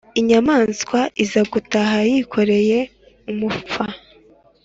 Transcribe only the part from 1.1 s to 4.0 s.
iza gutaha yikoreye umupfu